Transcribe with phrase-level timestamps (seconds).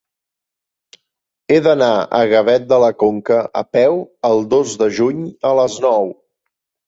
[1.49, 1.89] He d'anar
[2.19, 6.11] a Gavet de la Conca a peu el dos de juny a les nou.